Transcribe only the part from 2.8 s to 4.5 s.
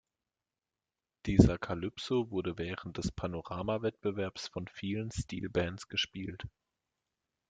des Panorama-Wettbewerbs